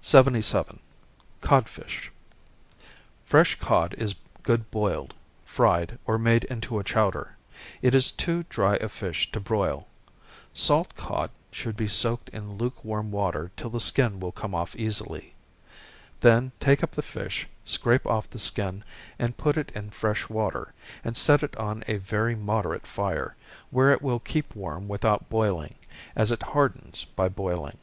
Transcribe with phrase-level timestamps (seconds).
[0.00, 0.80] 77.
[1.40, 2.10] Codfish.
[3.24, 7.36] Fresh cod is good boiled, fried, or made into a chowder.
[7.80, 9.86] It is too dry a fish to broil.
[10.52, 15.34] Salt cod should be soaked in lukewarm water till the skin will come off easily
[16.18, 18.82] then take up the fish, scrape off the skin,
[19.20, 20.72] and put it in fresh water,
[21.04, 23.36] and set it on a very moderate fire,
[23.70, 25.76] where it will keep warm without boiling,
[26.16, 27.78] as it hardens by boiling.